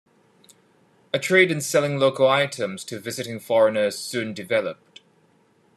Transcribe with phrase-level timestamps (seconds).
[1.13, 5.01] A trade in selling local items to visiting foreigners soon developed.